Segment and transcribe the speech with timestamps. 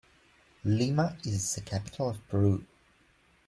[0.65, 2.65] Lima is the capital of Peru.